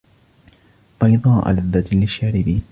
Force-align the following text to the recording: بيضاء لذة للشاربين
بيضاء 1.01 1.51
لذة 1.51 1.85
للشاربين 1.95 2.63